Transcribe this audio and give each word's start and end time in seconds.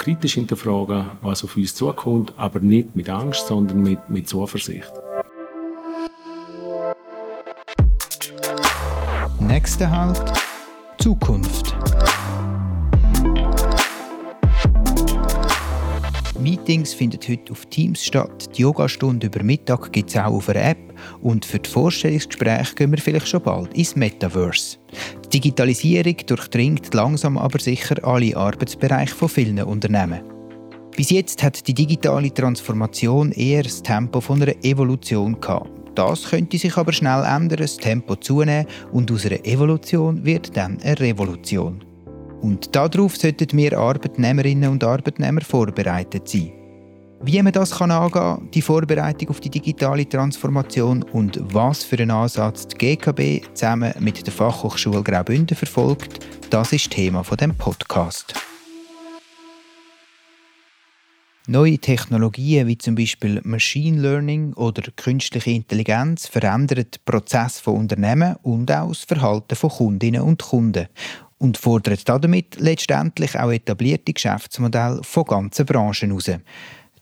kritisch 0.00 0.34
hinterfragen, 0.34 1.10
was 1.20 1.44
auf 1.44 1.56
uns 1.56 1.74
zukommt, 1.74 2.32
aber 2.38 2.60
nicht 2.60 2.96
mit 2.96 3.10
Angst, 3.10 3.46
sondern 3.46 3.82
mit, 3.82 4.08
mit 4.08 4.26
Zuversicht. 4.26 4.90
Nächster 9.38 9.90
Halt 9.90 10.22
Zukunft. 10.98 11.76
Meetings 16.70 16.94
finden 16.94 17.18
heute 17.28 17.50
auf 17.50 17.66
Teams 17.66 18.04
statt. 18.04 18.56
Die 18.56 18.62
Yogastunde 18.62 19.26
über 19.26 19.42
Mittag 19.42 19.90
gibt 19.90 20.10
es 20.10 20.16
auch 20.16 20.26
auf 20.26 20.48
einer 20.48 20.66
App. 20.66 20.78
Und 21.20 21.44
für 21.44 21.58
die 21.58 21.68
Vorstellungsgespräche 21.68 22.76
gehen 22.76 22.92
wir 22.92 22.98
vielleicht 22.98 23.26
schon 23.26 23.42
bald 23.42 23.74
ins 23.74 23.96
Metaverse. 23.96 24.78
Die 25.24 25.40
Digitalisierung 25.40 26.14
durchdringt 26.26 26.94
langsam 26.94 27.38
aber 27.38 27.58
sicher 27.58 27.96
alle 28.04 28.36
Arbeitsbereiche 28.36 29.12
von 29.12 29.28
vielen 29.28 29.60
Unternehmen. 29.60 30.20
Bis 30.96 31.10
jetzt 31.10 31.42
hat 31.42 31.66
die 31.66 31.74
digitale 31.74 32.32
Transformation 32.32 33.32
eher 33.32 33.64
das 33.64 33.82
Tempo 33.82 34.20
von 34.20 34.40
einer 34.40 34.54
Evolution 34.62 35.40
gehabt. 35.40 35.70
Das 35.96 36.30
könnte 36.30 36.56
sich 36.56 36.76
aber 36.76 36.92
schnell 36.92 37.24
ändern, 37.24 37.58
das 37.58 37.78
Tempo 37.78 38.14
zunehmen 38.14 38.66
und 38.92 39.10
aus 39.10 39.26
einer 39.26 39.44
Evolution 39.44 40.24
wird 40.24 40.56
dann 40.56 40.78
eine 40.82 41.00
Revolution. 41.00 41.84
Und 42.42 42.76
darauf 42.76 43.16
sollten 43.16 43.58
wir 43.58 43.76
Arbeitnehmerinnen 43.76 44.70
und 44.70 44.84
Arbeitnehmer 44.84 45.40
vorbereitet 45.40 46.28
sein. 46.28 46.59
Wie 47.22 47.42
man 47.42 47.52
das 47.52 47.72
kann 47.72 47.90
angehen, 47.90 48.50
die 48.54 48.62
Vorbereitung 48.62 49.28
auf 49.28 49.40
die 49.40 49.50
digitale 49.50 50.08
Transformation 50.08 51.02
und 51.02 51.38
was 51.52 51.84
für 51.84 51.98
einen 51.98 52.10
Ansatz 52.10 52.66
die 52.66 52.78
GKB 52.78 53.44
zusammen 53.52 53.92
mit 54.00 54.26
der 54.26 54.32
Fachhochschule 54.32 55.02
Graubünden 55.02 55.54
verfolgt, 55.54 56.26
das 56.48 56.72
ist 56.72 56.90
Thema 56.90 57.22
von 57.22 57.36
dem 57.36 57.54
Podcast. 57.54 58.32
Neue 61.46 61.78
Technologien 61.78 62.66
wie 62.66 62.78
zum 62.78 62.94
Beispiel 62.94 63.42
Machine 63.44 64.00
Learning 64.00 64.54
oder 64.54 64.82
künstliche 64.96 65.50
Intelligenz 65.50 66.26
verändern 66.26 66.86
den 66.90 67.04
Prozess 67.04 67.60
von 67.60 67.80
Unternehmen 67.80 68.36
und 68.42 68.72
auch 68.72 68.88
das 68.88 69.04
Verhalten 69.04 69.56
von 69.56 69.68
Kundinnen 69.68 70.22
und 70.22 70.40
Kunden 70.42 70.88
und 71.36 71.58
fordern 71.58 71.98
damit 72.04 72.58
letztendlich 72.58 73.38
auch 73.38 73.50
etablierte 73.50 74.14
Geschäftsmodelle 74.14 75.02
von 75.02 75.24
ganzen 75.24 75.66
Branchen 75.66 76.10
heraus. 76.10 76.40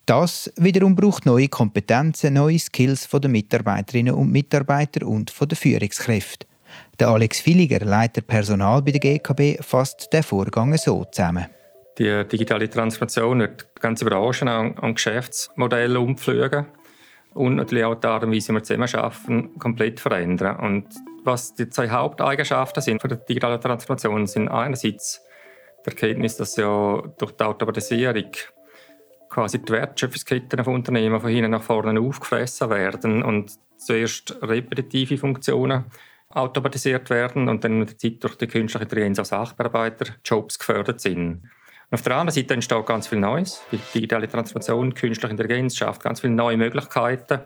Das 0.09 0.51
wiederum 0.56 0.97
braucht 0.97 1.27
neue 1.27 1.48
Kompetenzen, 1.48 2.33
neue 2.33 2.59
Skills 2.59 3.05
von 3.05 3.20
den 3.20 3.31
Mitarbeiterinnen 3.31 4.15
und 4.15 4.33
Mitarbeitern 4.33 5.06
und 5.06 5.31
von 5.31 5.47
den 5.48 5.56
Führungskräften. 5.56 6.48
Der 6.98 7.09
Alex 7.09 7.45
Villiger, 7.45 7.84
Leiter 7.84 8.23
Personal 8.23 8.81
bei 8.81 8.92
der 8.92 9.00
GKB, 9.00 9.62
fasst 9.62 10.11
den 10.11 10.23
Vorgang 10.23 10.75
so 10.78 11.05
zusammen. 11.12 11.48
Die 11.98 12.25
digitale 12.27 12.70
Transformation 12.70 13.41
wird 13.41 13.69
die 13.77 13.81
ganze 13.83 14.06
Branche 14.06 14.50
an, 14.50 14.78
an 14.78 14.95
Geschäftsmodelle 14.95 16.00
umpflügen 16.00 16.65
und 17.34 17.56
natürlich 17.56 17.84
auch 17.84 17.97
die 17.97 18.06
Art 18.06 18.25
und 18.25 18.33
Weise, 18.33 18.48
wie 18.48 18.55
wir 18.55 18.62
zusammenarbeiten, 18.62 19.59
komplett 19.59 20.00
verändern. 20.00 20.56
Und 20.56 20.87
was 21.25 21.53
die 21.53 21.69
zwei 21.69 21.91
Haupteigenschaften 21.91 22.83
sind 22.83 23.03
von 23.03 23.11
der 23.11 23.19
digitalen 23.19 23.61
Transformation, 23.61 24.27
sind 24.27 24.48
einerseits 24.48 25.20
die 25.84 25.91
Erkenntnis, 25.91 26.39
dass 26.39 26.56
ja 26.56 27.03
durch 27.19 27.33
die 27.33 27.45
Automatisierung 27.45 28.31
quasi 29.39 29.61
die 29.61 29.72
Wertschöpfungsketten 29.72 30.64
von 30.64 30.75
Unternehmen 30.75 31.20
von 31.20 31.31
hinten 31.31 31.53
nach 31.53 31.62
vorne 31.62 32.00
aufgefressen 32.00 32.70
werden 32.70 33.22
und 33.22 33.53
zuerst 33.77 34.36
repetitive 34.42 35.17
Funktionen 35.17 35.84
automatisiert 36.31 37.08
werden 37.08 37.48
und 37.48 37.62
dann 37.62 37.78
mit 37.78 37.91
der 37.91 37.98
Zeit 37.98 38.25
durch 38.25 38.34
die 38.34 38.48
künstliche 38.48 38.83
Intelligenz 38.83 39.20
als 39.20 39.28
Sachbearbeiter 39.28 40.06
Jobs 40.25 40.59
gefördert 40.59 41.00
sind. 41.00 41.42
Und 41.91 41.94
auf 41.94 42.03
der 42.03 42.16
anderen 42.16 42.34
Seite 42.34 42.55
entsteht 42.55 42.84
ganz 42.84 43.06
viel 43.06 43.20
Neues. 43.20 43.62
Die 43.70 43.78
digitale 43.94 44.28
Transformation, 44.28 44.92
künstliche 44.92 45.31
Intelligenz 45.31 45.77
schafft 45.77 46.03
ganz 46.03 46.20
viele 46.20 46.33
neue 46.33 46.56
Möglichkeiten. 46.56 47.42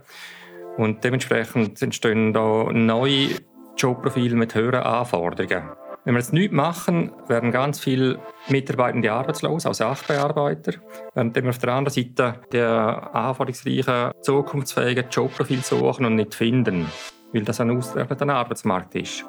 Und 0.79 1.05
dementsprechend 1.05 1.81
entstehen 1.83 2.33
da 2.33 2.73
neue 2.73 3.29
Jobprofile 3.77 4.35
mit 4.35 4.55
höheren 4.55 4.83
Anforderungen. 4.83 5.82
Wenn 6.05 6.15
wir 6.15 6.19
jetzt 6.19 6.33
nichts 6.33 6.53
machen, 6.53 7.13
werden 7.29 7.53
ganz 7.53 7.79
viele 7.79 8.19
Mitarbeitende 8.49 9.13
arbeitslos, 9.13 9.67
auch 9.67 9.75
Sachbearbeiter. 9.75 10.73
Während 11.15 11.37
wir 11.37 11.49
auf 11.49 11.59
der 11.59 11.75
anderen 11.75 11.95
Seite 11.95 12.41
der 12.51 13.15
anforderungsreichen, 13.15 14.11
zukunftsfähigen 14.21 15.05
Jobprofil 15.11 15.63
suchen 15.63 16.05
und 16.05 16.17
nicht 16.17 16.35
finden, 16.35 16.87
weil 17.33 17.45
das 17.45 17.61
ein 17.61 17.71
ausgewerteter 17.71 18.29
Arbeitsmarkt 18.29 18.97
ist. 18.97 19.25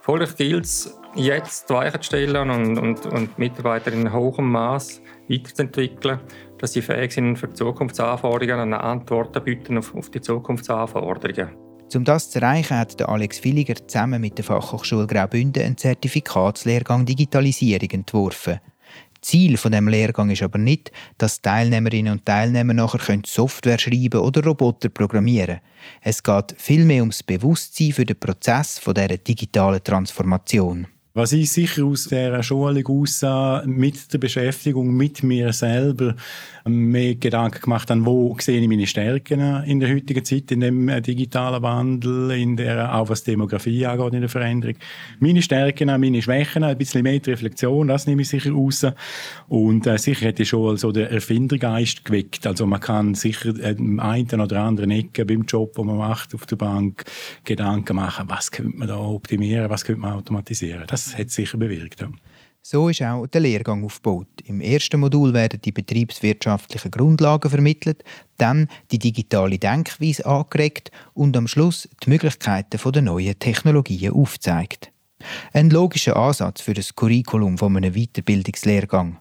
Folglich 0.00 0.34
gilt 0.34 0.64
es, 0.64 0.98
jetzt 1.14 1.70
die 1.70 1.74
Weichen 1.74 2.00
zu 2.00 2.06
stellen 2.06 2.50
und, 2.50 2.78
und, 2.78 3.06
und 3.06 3.38
Mitarbeiter 3.38 3.92
in 3.92 4.12
hohem 4.12 4.50
Maß 4.50 5.02
weiterzuentwickeln, 5.28 6.18
dass 6.58 6.72
sie 6.72 6.82
fähig 6.82 7.12
sind, 7.12 7.36
für 7.36 7.46
die 7.46 7.54
Zukunftsanforderungen 7.54 8.60
eine 8.60 8.80
Antworten 8.82 9.44
bieten 9.44 9.78
auf, 9.78 9.94
auf 9.94 10.10
die 10.10 10.20
Zukunftsanforderungen. 10.20 11.69
Um 11.94 12.04
das 12.04 12.30
zu 12.30 12.40
erreichen, 12.40 12.76
hat 12.76 13.02
Alex 13.02 13.42
Villiger 13.42 13.74
zusammen 13.74 14.20
mit 14.20 14.38
der 14.38 14.44
Fachhochschule 14.44 15.06
Graubünden 15.06 15.62
einen 15.62 15.76
Zertifikatslehrgang 15.76 17.04
Digitalisierung 17.04 17.90
entworfen. 17.90 18.60
Ziel 19.20 19.56
von 19.56 19.72
dem 19.72 19.88
Lehrgang 19.88 20.30
ist 20.30 20.42
aber 20.42 20.58
nicht, 20.58 20.92
dass 21.18 21.42
Teilnehmerinnen 21.42 22.12
und 22.12 22.24
Teilnehmer 22.24 22.74
nachher 22.74 23.20
Software 23.26 23.78
schreiben 23.78 24.20
oder 24.20 24.44
Roboter 24.44 24.88
programmieren. 24.88 25.60
Es 26.00 26.22
geht 26.22 26.54
vielmehr 26.56 27.02
ums 27.02 27.22
Bewusstsein 27.22 27.92
für 27.92 28.06
den 28.06 28.18
Prozess 28.18 28.78
von 28.78 28.94
der 28.94 29.18
digitalen 29.18 29.82
Transformation. 29.82 30.86
Was 31.12 31.32
ich 31.32 31.50
sicher 31.50 31.86
aus 31.86 32.04
dieser 32.04 32.40
Schulung 32.44 32.86
aussah, 32.86 33.64
mit 33.66 34.12
der 34.12 34.18
Beschäftigung 34.18 34.94
mit 34.94 35.24
mir 35.24 35.52
selber 35.52 36.14
mehr 36.64 37.16
Gedanken 37.16 37.62
gemacht 37.62 37.90
an, 37.90 38.06
wo 38.06 38.36
sehe 38.38 38.60
ich 38.60 38.68
meine 38.68 38.86
Stärken 38.86 39.64
in 39.64 39.80
der 39.80 39.92
heutigen 39.92 40.24
Zeit, 40.24 40.52
in 40.52 40.60
dem 40.60 40.88
äh, 40.88 41.00
digitalen 41.00 41.62
Wandel, 41.62 42.30
in 42.30 42.56
der, 42.56 42.94
auch 42.94 43.08
was 43.08 43.24
Demografie 43.24 43.86
angeht, 43.86 44.14
in 44.14 44.20
der 44.20 44.28
Veränderung. 44.28 44.76
Meine 45.18 45.42
Stärken, 45.42 45.88
meine 45.88 46.22
Schwächen, 46.22 46.62
ein 46.62 46.78
bisschen 46.78 47.02
mehr 47.02 47.20
Reflexion, 47.26 47.88
das 47.88 48.06
nehme 48.06 48.22
ich 48.22 48.28
sicher 48.28 48.52
raus. 48.52 48.86
Und 49.48 49.88
äh, 49.88 49.98
sicher 49.98 50.26
hätte 50.26 50.44
ich 50.44 50.48
schon 50.50 50.76
so 50.76 50.92
den 50.92 51.08
Erfindergeist 51.08 52.04
geweckt. 52.04 52.46
Also 52.46 52.66
man 52.66 52.78
kann 52.78 53.14
sicher 53.14 53.52
im 53.64 53.98
einen 53.98 54.40
oder 54.40 54.62
anderen 54.62 54.92
Ecke 54.92 55.24
beim 55.24 55.42
Job, 55.42 55.74
den 55.74 55.86
man 55.86 55.96
macht, 55.96 56.36
auf 56.36 56.46
der 56.46 56.56
Bank, 56.56 57.04
Gedanken 57.44 57.96
machen, 57.96 58.26
was 58.28 58.52
könnte 58.52 58.76
man 58.76 58.86
da 58.86 58.98
optimieren, 58.98 59.70
was 59.70 59.84
könnte 59.84 60.02
man 60.02 60.12
automatisieren. 60.12 60.84
Das 60.86 60.99
das 61.06 61.18
hat 61.18 61.30
sicher 61.30 61.58
bewirkt. 61.58 62.00
Ja. 62.00 62.10
So 62.62 62.90
ist 62.90 63.02
auch 63.02 63.26
der 63.26 63.40
Lehrgang 63.40 63.84
aufgebaut. 63.84 64.28
Im 64.44 64.60
ersten 64.60 65.00
Modul 65.00 65.32
werden 65.32 65.62
die 65.62 65.72
betriebswirtschaftlichen 65.72 66.90
Grundlagen 66.90 67.50
vermittelt, 67.50 68.04
dann 68.36 68.68
die 68.90 68.98
digitale 68.98 69.58
Denkweise 69.58 70.26
angeregt 70.26 70.90
und 71.14 71.36
am 71.36 71.48
Schluss 71.48 71.88
die 72.04 72.10
Möglichkeiten 72.10 72.78
der 72.92 73.02
neuen 73.02 73.38
Technologien 73.38 74.12
aufzeigt. 74.12 74.92
Ein 75.52 75.70
logischer 75.70 76.16
Ansatz 76.16 76.60
für 76.60 76.74
das 76.74 76.94
Curriculum 76.94 77.56
von 77.56 77.76
einem 77.76 77.94
Weiterbildungslehrgang. 77.94 79.18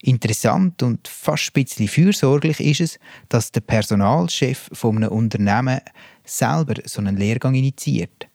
Interessant 0.00 0.82
und 0.82 1.06
fast 1.06 1.50
ein 1.50 1.62
bisschen 1.62 1.88
fürsorglich 1.88 2.58
ist 2.58 2.80
es, 2.80 2.98
dass 3.28 3.52
der 3.52 3.60
Personalchef 3.60 4.68
von 4.72 4.96
einem 4.96 5.12
Unternehmen 5.12 5.80
selber 6.24 6.74
so 6.84 7.00
einen 7.00 7.16
Lehrgang 7.16 7.54
initiiert. 7.54 8.28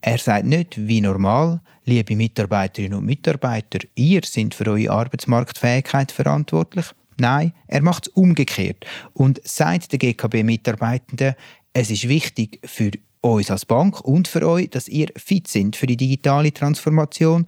Er 0.00 0.18
sagt 0.18 0.46
nicht, 0.46 0.86
wie 0.86 1.00
normal, 1.00 1.60
liebe 1.84 2.14
Mitarbeiterinnen 2.14 2.98
und 2.98 3.06
Mitarbeiter, 3.06 3.80
ihr 3.96 4.20
seid 4.24 4.54
für 4.54 4.66
eure 4.70 4.90
Arbeitsmarktfähigkeit 4.90 6.12
verantwortlich. 6.12 6.86
Nein, 7.18 7.52
er 7.66 7.82
macht 7.82 8.06
es 8.06 8.12
umgekehrt 8.12 8.86
und 9.12 9.40
sagt 9.44 9.92
den 9.92 9.98
GKB-Mitarbeitenden, 9.98 11.34
es 11.72 11.90
ist 11.90 12.08
wichtig 12.08 12.60
für 12.64 12.92
uns 13.20 13.50
als 13.50 13.66
Bank 13.66 14.00
und 14.02 14.28
für 14.28 14.48
euch, 14.48 14.70
dass 14.70 14.88
ihr 14.88 15.08
fit 15.16 15.48
sind 15.48 15.74
für 15.74 15.86
die 15.86 15.96
digitale 15.96 16.52
Transformation 16.52 17.46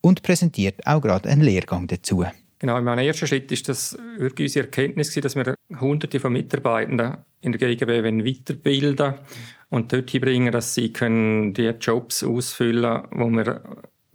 und 0.00 0.22
präsentiert 0.22 0.84
auch 0.86 1.00
gerade 1.00 1.28
einen 1.28 1.42
Lehrgang 1.42 1.86
dazu. 1.86 2.24
Genau, 2.58 2.78
in 2.78 2.84
meinem 2.84 3.06
ersten 3.06 3.26
Schritt 3.26 3.50
ist 3.50 3.68
das 3.68 3.96
wirklich 4.18 4.46
unsere 4.46 4.66
Erkenntnis, 4.66 5.14
dass 5.14 5.34
wir 5.36 5.54
Hunderte 5.80 6.20
von 6.20 6.32
Mitarbeitenden 6.32 7.18
in 7.40 7.52
der 7.52 7.58
GGB 7.58 8.04
weiterbilden 8.04 9.14
und 9.72 9.90
dorthin 9.90 10.20
bringen, 10.20 10.52
dass 10.52 10.74
sie 10.74 10.92
können 10.92 11.54
die 11.54 11.68
Jobs 11.80 12.22
ausfüllen 12.22 13.08
können, 13.10 13.32
die 13.32 13.36
wir 13.38 13.62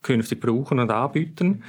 künftig 0.04 0.40
brauchen 0.40 0.80
und 0.80 0.92
anbieten. 0.92 1.64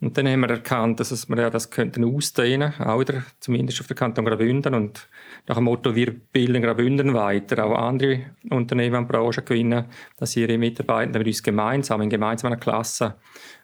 Und 0.00 0.16
dann 0.16 0.26
haben 0.26 0.40
wir 0.40 0.50
erkannt, 0.50 1.00
dass 1.00 1.28
wir 1.28 1.36
ja 1.36 1.50
das 1.50 1.70
könnten 1.70 2.04
ausdehnen, 2.04 2.72
auch 2.78 3.00
wieder, 3.00 3.24
zumindest 3.40 3.80
auf 3.80 3.86
der 3.88 3.96
Kanton 3.96 4.24
Graubünden. 4.24 4.74
Und 4.74 5.08
nach 5.46 5.56
dem 5.56 5.64
Motto, 5.64 5.94
wir 5.94 6.14
bilden 6.14 6.62
Graubünden 6.62 7.12
weiter, 7.12 7.64
auch 7.64 7.76
andere 7.76 8.20
Unternehmen 8.48 8.96
und 8.96 9.08
Branchen 9.08 9.44
gewinnen, 9.44 9.84
dass 10.16 10.32
sie 10.32 10.40
ihre 10.40 10.56
Mitarbeiter 10.56 11.18
mit 11.18 11.26
uns 11.26 11.42
gemeinsam 11.42 12.00
in 12.00 12.10
gemeinsamer 12.10 12.56
Klasse 12.56 13.16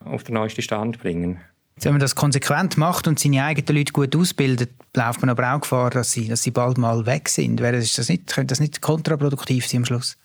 auf 0.04 0.22
den 0.24 0.34
neuesten 0.34 0.62
Stand 0.62 0.98
bringen. 1.00 1.40
Wenn 1.80 1.92
man 1.92 2.00
das 2.00 2.14
konsequent 2.14 2.76
macht 2.76 3.08
und 3.08 3.19
seine 3.19 3.44
eigenen 3.44 3.76
Leute 3.76 3.92
gut 3.92 4.14
ausbildet, 4.14 4.70
läuft 4.94 5.20
man 5.20 5.30
aber 5.30 5.54
auch 5.54 5.60
Gefahr, 5.60 5.90
dass 5.90 6.12
sie, 6.12 6.28
dass 6.28 6.42
sie 6.42 6.50
bald 6.50 6.78
mal 6.78 7.06
weg 7.06 7.28
sind. 7.28 7.60
Wäre 7.60 7.78
das 7.78 8.08
nicht, 8.08 8.26
könnte 8.28 8.52
das 8.52 8.60
nicht 8.60 8.82
kontraproduktiv 8.82 9.66
sein 9.66 9.78
am 9.78 9.84
Schluss? 9.86 10.16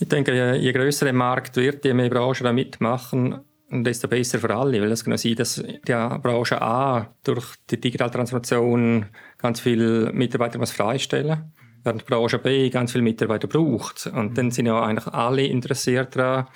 Ich 0.00 0.08
denke, 0.08 0.56
je, 0.56 0.72
größer 0.72 1.04
der 1.04 1.12
Markt 1.12 1.56
wird, 1.56 1.84
je 1.84 1.92
mehr 1.92 2.08
Branchen 2.08 2.44
da 2.44 2.52
mitmachen, 2.52 3.40
desto 3.70 4.08
besser 4.08 4.38
für 4.38 4.54
alle, 4.54 4.80
weil 4.80 4.90
es 4.90 5.04
kann 5.04 5.16
sein, 5.18 5.34
dass 5.34 5.56
die 5.56 6.18
Branche 6.22 6.62
A 6.62 7.14
durch 7.24 7.56
die 7.70 7.80
digitale 7.80 8.10
Transformation 8.10 9.06
ganz 9.36 9.60
viele 9.60 10.12
Mitarbeiter 10.12 10.58
muss 10.58 10.70
freistellen 10.70 11.52
während 11.84 12.02
die 12.02 12.06
Branche 12.06 12.38
B 12.38 12.70
ganz 12.70 12.92
viele 12.92 13.04
Mitarbeiter 13.04 13.48
braucht. 13.48 14.06
Und 14.06 14.36
dann 14.38 14.50
sind 14.50 14.66
ja 14.66 14.80
eigentlich 14.82 15.06
alle 15.08 15.44
interessiert 15.44 16.16
daran, 16.16 16.46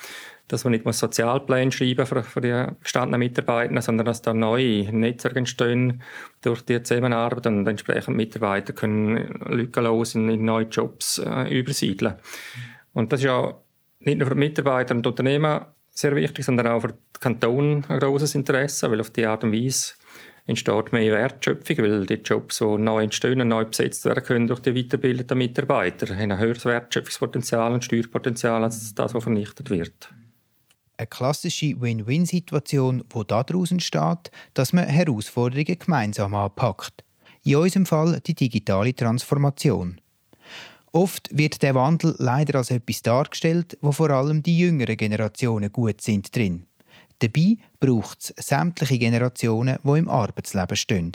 dass 0.53 0.65
man 0.65 0.73
nicht 0.73 0.85
mal 0.85 0.93
Sozialpläne 0.93 1.73
schreiben 1.73 2.05
für, 2.05 2.23
für 2.23 2.41
die 2.43 2.67
gestandenen 2.83 3.21
Mitarbeiter, 3.21 3.81
sondern 3.81 4.05
dass 4.05 4.21
da 4.21 4.35
neue 4.35 4.93
Netzwerke 4.93 5.39
entstehen 5.39 6.03
durch 6.43 6.63
die 6.63 6.83
Zusammenarbeit 6.83 7.47
und 7.47 7.67
entsprechend 7.67 8.17
Mitarbeiter 8.17 8.75
können 8.75 9.41
lückenlos 9.47 10.15
in, 10.15 10.29
in 10.29 10.45
neue 10.45 10.67
Jobs 10.67 11.19
äh, 11.19 11.59
übersiedeln. 11.59 12.17
Und 12.93 13.13
das 13.13 13.21
ist 13.21 13.27
ja 13.27 13.55
nicht 14.01 14.19
nur 14.19 14.29
für 14.29 14.35
die 14.35 14.41
Mitarbeiter 14.41 14.95
und 14.95 15.07
die 15.07 15.09
Unternehmen 15.09 15.63
sehr 15.91 16.15
wichtig, 16.15 16.45
sondern 16.45 16.67
auch 16.67 16.81
für 16.81 16.89
den 16.89 16.99
Kanton 17.19 17.85
ein 17.89 17.99
großes 17.99 18.35
Interesse, 18.35 18.91
weil 18.91 19.01
auf 19.01 19.11
die 19.11 19.25
Art 19.25 19.45
und 19.45 19.53
Weise 19.53 19.95
entsteht 20.47 20.93
mehr 20.93 21.13
Wertschöpfung, 21.13 21.79
weil 21.79 22.07
die 22.07 22.15
Jobs, 22.15 22.59
die 22.59 22.65
neu 22.65 23.05
entstehen 23.05 23.41
und 23.41 23.49
neu 23.49 23.65
besetzt 23.65 24.05
werden 24.05 24.23
können 24.23 24.49
durch 24.49 24.61
die 24.61 24.75
weiterbildeten 24.75 25.39
Mitarbeiter, 25.39 26.15
haben 26.15 26.33
ein 26.33 26.39
höheres 26.39 26.65
Wertschöpfungspotenzial 26.65 27.73
und 27.73 27.85
Steuerpotenzial 27.85 28.63
als 28.65 28.95
das, 28.95 29.15
was 29.15 29.23
vernichtet 29.23 29.71
wird. 29.71 30.13
Eine 31.03 31.09
klassische 31.09 31.81
Win-Win-Situation, 31.81 33.03
die 33.13 33.27
daraus 33.27 33.73
entsteht, 33.73 34.31
dass 34.55 34.73
man 34.73 34.87
Herausforderungen 34.87 35.77
gemeinsam 35.77 36.33
anpackt. 36.33 37.03
In 37.43 37.57
unserem 37.57 37.87
Fall 37.87 38.21
die 38.21 38.37
digitale 38.37 38.95
Transformation. 38.95 40.01
Oft 40.93 41.29
wird 41.37 41.61
der 41.63 41.75
Wandel 41.75 42.15
leider 42.19 42.59
als 42.59 42.71
etwas 42.71 43.03
dargestellt, 43.03 43.77
wo 43.81 43.91
vor 43.91 44.11
allem 44.11 44.45
die 44.45 44.57
jüngeren 44.57 44.97
Generationen 44.97 45.73
gut 45.73 46.01
sind 46.01 46.37
drin. 46.37 46.67
Dabei 47.19 47.57
braucht 47.81 48.21
es 48.21 48.47
sämtliche 48.47 48.99
Generationen, 48.99 49.79
die 49.83 49.99
im 49.99 50.09
Arbeitsleben 50.09 50.77
stehen. 50.77 51.13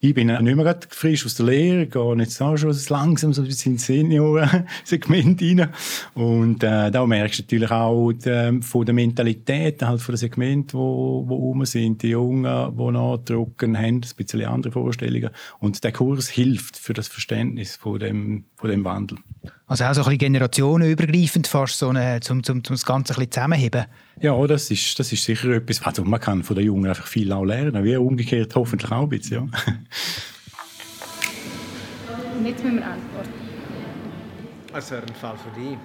Ich 0.00 0.14
bin 0.14 0.26
nicht 0.26 0.56
mehr 0.56 0.78
frisch 0.88 1.24
aus 1.24 1.34
der 1.36 1.46
Lehre, 1.46 1.86
gehe 1.86 2.16
jetzt 2.18 2.40
auch 2.40 2.56
schon 2.56 2.76
langsam 2.88 3.32
so 3.32 3.42
ein 3.42 3.48
bisschen 3.48 3.72
ins 3.72 3.86
Senior-Segment 3.86 5.42
rein. 5.42 5.68
Und 6.14 6.62
äh, 6.62 6.90
da 6.90 7.06
merkst 7.06 7.38
du 7.38 7.42
natürlich 7.42 7.70
auch 7.70 8.12
die, 8.12 8.28
ähm, 8.28 8.62
von 8.62 8.84
der 8.84 8.94
Mentalität, 8.94 9.82
halt 9.82 10.00
von 10.00 10.14
dem 10.14 10.18
Segment, 10.18 10.74
wo, 10.74 11.24
wo 11.26 11.36
rum 11.36 11.64
sind. 11.64 12.02
Die 12.02 12.08
Jungen, 12.08 12.44
die 12.44 12.90
nachdrucken, 12.90 13.76
haben 13.76 13.96
ein 13.96 14.00
bisschen 14.00 14.44
andere 14.44 14.72
Vorstellungen. 14.72 15.30
Und 15.60 15.82
der 15.84 15.92
Kurs 15.92 16.28
hilft 16.28 16.76
für 16.76 16.92
das 16.92 17.08
Verständnis 17.08 17.76
von 17.76 17.98
dem, 17.98 18.44
von 18.64 18.70
dem 18.70 18.82
Wandel. 18.82 19.18
Also 19.66 19.84
auch 19.84 19.92
so 19.92 20.00
ein 20.00 20.04
bisschen 20.04 20.20
generationenübergreifend 20.20 21.46
fast, 21.46 21.78
so 21.78 21.90
eine, 21.90 22.20
zum, 22.20 22.42
zum, 22.42 22.64
zum 22.64 22.76
das 22.76 22.86
Ganze 22.86 23.12
ein 23.12 23.16
bisschen 23.16 23.32
zusammenheben. 23.32 23.84
Ja, 24.22 24.46
das 24.46 24.70
ist, 24.70 24.98
das 24.98 25.12
ist 25.12 25.22
sicher 25.22 25.50
etwas. 25.50 25.82
Also 25.82 26.02
man 26.02 26.18
kann 26.18 26.42
von 26.42 26.56
den 26.56 26.64
Jungen 26.64 26.86
einfach 26.86 27.06
viel 27.06 27.30
auch 27.30 27.44
lernen, 27.44 27.84
wie 27.84 27.94
umgekehrt 27.94 28.54
hoffentlich 28.54 28.90
auch 28.90 29.02
ein 29.02 29.08
bisschen. 29.10 29.34
Ja. 29.34 29.42
Und 32.38 32.46
jetzt 32.46 32.64
müssen 32.64 32.78
wir 32.78 32.86
antworten. 32.86 33.28
Das 34.72 34.90
wäre 34.90 35.02
ein 35.02 35.14
Fall 35.14 35.36
für 35.36 35.60
dich. 35.60 35.76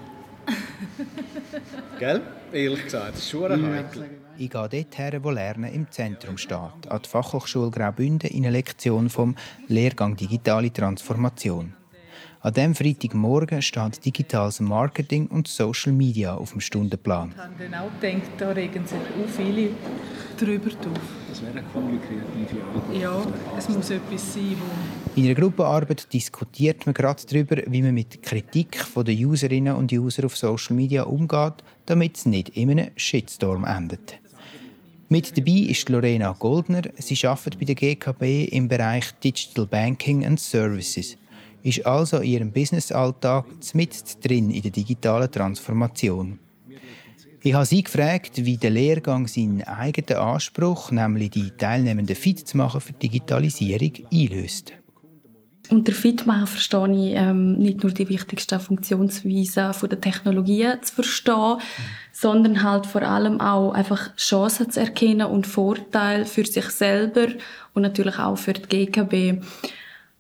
Gell? 2.00 2.22
Ehrlich 2.54 2.84
gesagt, 2.86 3.16
das 3.16 3.20
ist 3.20 3.30
schon 3.30 3.52
ein 3.52 3.74
heikel. 3.74 4.10
Ich 4.38 4.50
gehe 4.50 4.70
dort 4.70 4.98
her, 4.98 5.20
wo 5.22 5.32
Lernen 5.32 5.74
im 5.74 5.92
Zentrum 5.92 6.38
steht, 6.38 6.88
an 6.88 7.02
die 7.04 7.10
Fachhochschule 7.10 7.72
Graubünden 7.72 8.30
in 8.30 8.46
einer 8.46 8.52
Lektion 8.52 9.10
vom 9.10 9.36
Lehrgang 9.68 10.16
Digitale 10.16 10.72
Transformation. 10.72 11.74
An 12.42 12.54
diesem 12.54 12.74
Freitagmorgen 12.74 13.62
steht 13.62 14.06
digitales 14.06 14.62
Marketing 14.62 15.28
und 15.28 15.50
Social 15.50 15.92
Media 15.92 16.36
auf 16.36 16.52
dem 16.52 16.62
Stundenplan. 16.62 17.34
Ich 17.36 17.38
habe 17.38 17.54
dann 17.60 17.74
auch 17.74 18.00
gedacht, 18.00 18.32
da 18.38 18.52
regen 18.52 18.88
sich 18.88 18.98
auch 18.98 19.30
viele 19.30 19.72
drüber 20.40 20.70
auf. 20.70 21.02
Das 21.28 21.42
wäre 21.42 21.52
eine 21.52 21.64
coole 21.74 21.98
kreative 21.98 22.64
Arbeit. 22.64 23.02
Ja, 23.02 23.22
es 23.58 23.68
muss 23.68 23.90
etwas 23.90 24.34
sein, 24.34 24.56
wo... 24.58 25.20
In 25.20 25.26
einer 25.26 25.36
Gruppenarbeit 25.36 26.14
diskutiert 26.14 26.86
man 26.86 26.94
gerade 26.94 27.22
darüber, 27.30 27.58
wie 27.68 27.82
man 27.82 27.94
mit 27.94 28.24
Kritik 28.24 28.86
der 28.96 29.16
Userinnen 29.16 29.76
und 29.76 29.92
User 29.92 30.26
auf 30.26 30.38
Social 30.38 30.78
Media 30.78 31.04
umgeht, 31.04 31.56
damit 31.88 32.16
es 32.16 32.26
nicht 32.26 32.56
in 32.56 32.72
einem 32.72 32.92
Shitstorm 32.96 33.66
endet. 33.66 34.18
Mit 35.10 35.38
dabei 35.38 35.72
ist 35.72 35.90
Lorena 35.90 36.34
Goldner. 36.40 36.84
Sie 37.00 37.28
arbeitet 37.28 37.60
bei 37.60 37.66
der 37.66 37.76
GKB 37.76 38.46
im 38.54 38.70
Bereich 38.70 39.12
Digital 39.22 39.66
Banking 39.66 40.26
and 40.26 40.40
Services 40.40 41.18
ist 41.64 41.86
also 41.86 42.18
in 42.18 42.32
ihrem 42.32 42.52
Businessalltag 42.52 43.46
mit 43.74 44.26
drin 44.26 44.50
in 44.52 44.62
der 44.62 44.72
digitalen 44.72 45.32
Transformation. 45.32 46.40
Ich 47.42 47.54
habe 47.54 47.66
sie 47.66 47.84
gefragt, 47.84 48.46
wie 48.46 48.58
der 48.58 48.70
Lehrgang 48.70 49.26
seinen 49.28 49.64
eigenen 49.64 50.20
Anspruch, 50.20 50.92
nämlich 50.92 51.30
die 51.32 51.52
Teilnehmenden 51.52 52.16
fit 52.16 52.46
zu 52.46 52.58
machen 52.58 52.82
für 52.82 52.92
die 52.92 53.08
Digitalisierung, 53.08 53.94
einlöst. 54.12 54.74
Unter 55.70 55.94
Fitmachen 55.94 56.48
verstehe 56.48 56.92
ich 56.92 57.16
ähm, 57.16 57.54
nicht 57.60 57.84
nur 57.84 57.92
die 57.92 58.10
wichtigsten 58.10 58.60
Funktionsweisen 58.60 59.90
der 59.90 60.02
Technologien 60.02 60.82
zu 60.82 60.96
verstehen, 60.96 61.58
sondern 62.12 62.64
halt 62.64 62.88
vor 62.88 63.04
allem 63.04 63.40
auch 63.40 63.72
einfach 63.72 64.16
Chancen 64.18 64.72
zu 64.72 64.80
erkennen 64.80 65.28
und 65.28 65.46
Vorteile 65.46 66.26
für 66.26 66.46
sich 66.46 66.66
selber 66.66 67.28
und 67.76 67.84
natürlich 67.84 68.18
auch 68.18 68.38
für 68.38 68.54
die 68.54 68.86
GKB. 68.86 69.44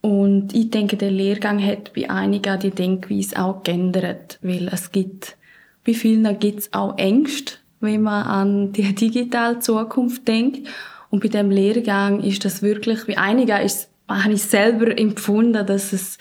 Und 0.01 0.53
ich 0.53 0.69
denke, 0.69 0.95
der 0.95 1.11
Lehrgang 1.11 1.63
hat 1.63 1.93
bei 1.93 2.09
einigen 2.09 2.59
die 2.59 2.71
Denkweise 2.71 3.41
auch 3.41 3.63
geändert, 3.63 4.39
weil 4.41 4.69
es 4.69 4.91
gibt, 4.91 5.37
bei 5.85 5.93
vielen 5.93 6.39
gibt 6.39 6.59
es 6.59 6.73
auch 6.73 6.97
Ängste, 6.97 7.55
wenn 7.81 8.03
man 8.03 8.25
an 8.25 8.71
die 8.71 8.93
digitale 8.95 9.59
Zukunft 9.59 10.27
denkt. 10.27 10.67
Und 11.09 11.21
bei 11.21 11.29
dem 11.29 11.51
Lehrgang 11.51 12.21
ist 12.21 12.45
das 12.45 12.61
wirklich, 12.61 13.05
bei 13.07 13.17
einigen 13.17 13.61
ist, 13.61 13.89
habe 14.07 14.33
ich 14.33 14.43
selber 14.43 14.97
empfunden, 14.97 15.65
dass 15.65 15.91
es 15.93 16.17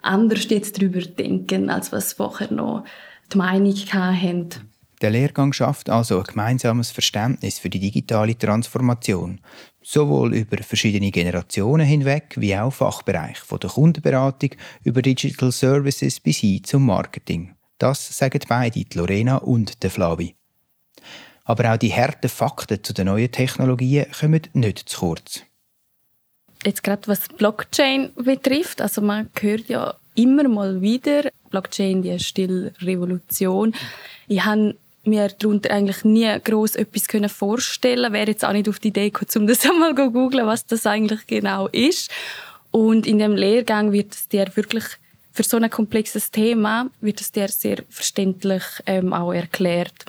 anders 0.00 0.48
jetzt 0.48 0.78
darüber 0.78 1.00
denken, 1.00 1.70
als 1.70 1.92
was 1.92 2.14
vorher 2.14 2.52
noch 2.52 2.84
die 3.32 3.38
Meinung 3.38 3.74
hatten. 3.74 4.48
Der 5.00 5.10
Lehrgang 5.10 5.52
schafft 5.52 5.90
also 5.90 6.18
ein 6.18 6.24
gemeinsames 6.24 6.90
Verständnis 6.90 7.58
für 7.58 7.70
die 7.70 7.78
digitale 7.78 8.36
Transformation, 8.36 9.40
sowohl 9.88 10.34
über 10.34 10.58
verschiedene 10.62 11.10
Generationen 11.10 11.86
hinweg 11.86 12.34
wie 12.36 12.54
auch 12.54 12.70
Fachbereiche 12.70 13.42
von 13.42 13.58
der 13.58 13.70
Kundenberatung 13.70 14.50
über 14.84 15.00
Digital 15.00 15.50
Services 15.50 16.20
bis 16.20 16.38
hin 16.38 16.62
zum 16.62 16.84
Marketing. 16.84 17.54
Das 17.78 18.18
sagen 18.18 18.40
beide, 18.46 18.84
die 18.84 18.98
Lorena 18.98 19.38
und 19.38 19.82
der 19.82 19.90
Flavi. 19.90 20.34
Aber 21.44 21.72
auch 21.72 21.78
die 21.78 21.94
harten 21.94 22.28
Fakten 22.28 22.84
zu 22.84 22.92
den 22.92 23.06
neuen 23.06 23.32
Technologien 23.32 24.06
kommen 24.12 24.42
nicht 24.52 24.90
zu 24.90 24.98
kurz. 24.98 25.42
Jetzt 26.66 26.82
gerade 26.82 27.08
was 27.08 27.26
Blockchain 27.28 28.10
betrifft, 28.14 28.82
also 28.82 29.00
man 29.00 29.30
hört 29.40 29.68
ja 29.70 29.94
immer 30.14 30.46
mal 30.48 30.82
wieder, 30.82 31.30
Blockchain, 31.48 32.02
die 32.02 32.18
stille 32.18 32.74
Revolution. 32.82 33.74
Ich 34.26 34.44
habe 34.44 34.76
mir 35.08 35.28
darunter 35.28 35.70
eigentlich 35.70 36.04
nie 36.04 36.28
groß 36.40 36.76
etwas 36.76 37.08
können 37.08 37.28
vorstellen. 37.28 38.12
Wäre 38.12 38.28
jetzt 38.28 38.44
auch 38.44 38.52
nicht 38.52 38.68
auf 38.68 38.78
die 38.78 38.88
Idee 38.88 39.10
gekommen, 39.10 39.42
um 39.42 39.46
das 39.46 39.64
einmal 39.68 39.94
zu 39.94 40.10
googlen, 40.10 40.46
was 40.46 40.66
das 40.66 40.86
eigentlich 40.86 41.26
genau 41.26 41.68
ist. 41.68 42.10
Und 42.70 43.06
in 43.06 43.18
dem 43.18 43.34
Lehrgang 43.34 43.92
wird 43.92 44.14
es 44.14 44.28
dir 44.28 44.46
wirklich 44.54 44.84
für 45.38 45.44
so 45.44 45.56
ein 45.56 45.70
komplexes 45.70 46.32
Thema 46.32 46.90
wird 47.00 47.20
es 47.20 47.30
dir 47.30 47.46
sehr 47.46 47.84
verständlich 47.88 48.64
ähm, 48.86 49.12
auch 49.12 49.32
erklärt 49.32 50.06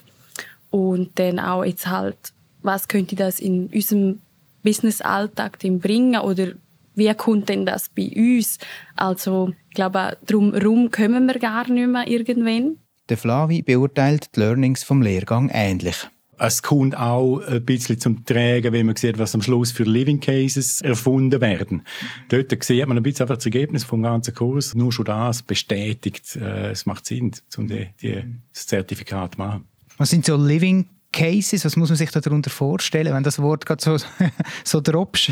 und 0.72 1.20
dann 1.20 1.40
auch 1.40 1.64
jetzt 1.64 1.86
halt, 1.86 2.18
was 2.64 2.88
könnte 2.88 3.16
das 3.16 3.40
in 3.40 3.68
unserem 3.68 4.22
Business-Alltag 4.64 5.60
bringen 5.60 6.20
oder 6.20 6.54
wie 6.96 7.14
kommt 7.14 7.48
denn 7.48 7.68
das 7.68 7.90
bei 7.90 8.12
uns? 8.16 8.58
Also 8.96 9.54
ich 9.70 9.76
glaube, 9.76 10.18
darum 10.26 10.90
kommen 10.90 11.28
wir 11.28 11.38
gar 11.38 11.70
nicht 11.70 11.88
mehr 11.88 12.08
irgendwann. 12.08 12.80
Der 13.10 13.18
Flavi 13.18 13.64
beurteilt 13.64 14.36
die 14.36 14.40
Learnings 14.40 14.84
vom 14.84 15.02
Lehrgang 15.02 15.50
ähnlich. 15.52 16.08
Es 16.38 16.62
kommt 16.62 16.96
auch 16.96 17.40
ein 17.40 17.66
bisschen 17.66 18.00
zum 18.00 18.24
Tragen, 18.24 18.72
wenn 18.72 18.86
man 18.86 18.96
sieht, 18.96 19.18
was 19.18 19.34
am 19.34 19.42
Schluss 19.42 19.72
für 19.72 19.84
Living 19.84 20.20
Cases 20.20 20.80
erfunden 20.82 21.42
werden. 21.42 21.82
Dort 22.30 22.64
sieht 22.64 22.88
man 22.88 22.98
ein 22.98 23.04
bisschen 23.04 23.24
einfach 23.24 23.36
das 23.36 23.46
Ergebnis 23.46 23.84
vom 23.84 24.04
ganzen 24.04 24.36
Kurs. 24.36 24.76
Nur 24.76 24.94
schon 24.94 25.06
das 25.06 25.42
bestätigt, 25.42 26.36
äh, 26.36 26.70
es 26.70 26.86
macht 26.86 27.08
Sinn, 27.08 27.32
um 27.58 27.68
die, 27.68 27.90
die, 28.00 28.24
das 28.54 28.68
Zertifikat 28.68 29.34
zu 29.34 29.40
machen. 29.40 29.66
Was 29.98 30.12
sind 30.12 30.26
so 30.26 30.38
Living 30.38 30.88
Cases? 31.12 31.66
Was 31.66 31.76
muss 31.76 31.90
man 31.90 31.98
sich 31.98 32.12
darunter 32.12 32.52
vorstellen, 32.52 33.14
wenn 33.14 33.24
das 33.24 33.40
Wort 33.42 33.66
gerade 33.66 33.84
so, 33.84 33.98
so 34.64 34.82
droppst? 34.82 35.32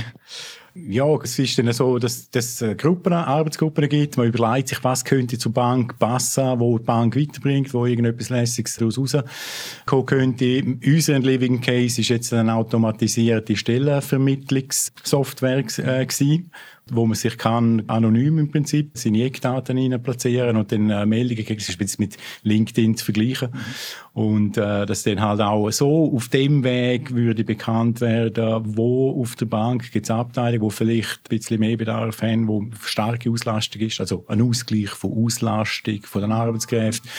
Ja, 0.86 1.08
es 1.24 1.40
ist 1.40 1.58
dann 1.58 1.72
so, 1.74 1.98
dass 1.98 2.30
es 2.32 2.64
Gruppen, 2.78 3.14
Arbeitsgruppen 3.14 3.90
gibt. 3.90 4.18
Man 4.18 4.28
überlegt 4.28 4.68
sich, 4.68 4.84
was 4.84 5.04
könnte 5.04 5.38
zur 5.38 5.52
Bank 5.52 5.98
passen, 5.98 6.60
wo 6.60 6.78
die 6.78 6.84
Bank 6.84 7.16
weiterbringt, 7.16 7.74
wo 7.74 7.86
irgendetwas 7.86 8.30
Lässiges 8.30 8.76
daraus 8.76 8.98
rauskommen 8.98 10.06
könnte. 10.06 10.64
Unser 10.86 11.20
Living 11.20 11.62
Case 11.62 12.02
ist 12.02 12.10
jetzt 12.10 12.34
eine 12.34 12.54
automatisierte 12.54 13.56
Stellenvermittlungssoftware 13.56 15.60
äh, 15.60 16.06
gewesen 16.06 16.52
wo 16.92 17.06
man 17.06 17.16
sich 17.16 17.38
kann 17.38 17.84
anonym 17.88 18.40
im 18.40 18.52
Prinzip 18.52 18.92
seine 18.94 19.24
Eckdaten 19.24 19.78
rein 19.78 20.02
platzieren 20.02 20.58
und 20.58 20.72
dann 20.72 20.90
äh, 20.90 21.06
Meldungen 21.06 21.46
kriegen. 21.46 21.60
Das 21.60 21.70
ist 21.70 22.00
mit 22.00 22.18
LinkedIn 22.44 22.98
zu 22.98 23.06
vergleichen. 23.06 23.50
Und 24.14 24.58
äh, 24.58 24.86
dass 24.86 25.04
dann 25.04 25.22
halt 25.22 25.42
auch 25.42 25.70
so 25.72 26.12
auf 26.16 26.30
dem 26.30 26.64
Weg 26.64 27.14
würde 27.14 27.44
bekannt 27.44 28.02
werden, 28.02 28.62
wo 28.76 29.22
auf 29.22 29.36
der 29.36 29.46
Bank 29.46 29.92
gibt 29.92 30.06
es 30.06 30.12
Abteilungen, 30.12 30.62
wo 30.62 30.70
vielleicht 30.70 31.20
ein 31.26 31.38
bisschen 31.38 31.60
mehr 31.60 31.78
Bedarf 31.78 32.22
haben, 32.22 32.48
wo 32.48 32.66
starke 32.82 33.30
Auslastung 33.30 33.82
ist, 33.84 34.00
also 34.00 34.26
ein 34.28 34.42
Ausgleich 34.42 34.90
von 34.90 35.26
Auslastung 35.26 36.02
von 36.04 36.22
den 36.22 36.32
Arbeitskräften. 36.32 37.10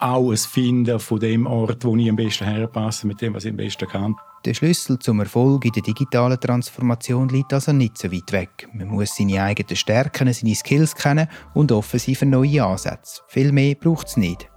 Auch 0.00 0.30
ein 0.30 0.36
Finden 0.36 0.98
von 0.98 1.20
dem 1.20 1.46
Ort, 1.46 1.84
wo 1.84 1.96
ich 1.96 2.08
am 2.08 2.16
besten 2.16 2.44
herpasse, 2.44 3.06
mit 3.06 3.20
dem, 3.20 3.34
was 3.34 3.44
ich 3.44 3.50
am 3.50 3.56
besten 3.56 3.88
kann. 3.88 4.16
Der 4.44 4.54
Schlüssel 4.54 4.98
zum 4.98 5.20
Erfolg 5.20 5.66
in 5.66 5.72
der 5.72 5.82
digitalen 5.82 6.40
Transformation 6.40 7.28
liegt 7.28 7.52
also 7.52 7.72
nicht 7.72 7.98
so 7.98 8.10
weit 8.10 8.32
weg. 8.32 8.68
Man 8.72 8.88
muss 8.88 9.14
seine 9.14 9.42
eigenen 9.42 9.76
Stärken, 9.76 10.32
seine 10.32 10.54
Skills 10.54 10.94
kennen 10.94 11.28
und 11.52 11.72
offen 11.72 12.00
sein 12.00 12.14
für 12.14 12.26
neue 12.26 12.64
Ansätze. 12.64 13.20
Viel 13.28 13.52
mehr 13.52 13.74
braucht 13.74 14.06
es 14.06 14.16
nicht. 14.16 14.48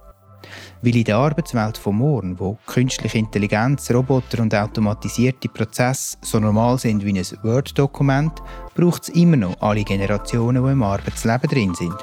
Weil 0.82 0.96
in 0.96 1.04
der 1.04 1.16
Arbeitswelt 1.16 1.78
von 1.78 1.96
morgen, 1.96 2.38
wo 2.38 2.58
künstliche 2.66 3.18
Intelligenz, 3.18 3.90
Roboter 3.90 4.42
und 4.42 4.54
automatisierte 4.54 5.48
Prozesse 5.48 6.16
so 6.22 6.38
normal 6.40 6.78
sind 6.78 7.04
wie 7.04 7.18
ein 7.18 7.26
Word-Dokument, 7.42 8.32
braucht 8.74 9.04
es 9.04 9.08
immer 9.10 9.36
noch 9.36 9.60
alle 9.60 9.84
Generationen, 9.84 10.64
die 10.64 10.72
im 10.72 10.82
Arbeitsleben 10.82 11.50
drin 11.50 11.74
sind. 11.74 11.96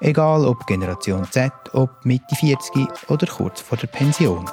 Egal 0.00 0.44
ob 0.44 0.66
Generation 0.66 1.26
Z, 1.30 1.52
ob 1.72 2.04
Mitte 2.04 2.34
40 2.34 2.86
oder 3.08 3.26
kurz 3.26 3.60
vor 3.60 3.78
der 3.78 3.86
Pension. 3.86 4.44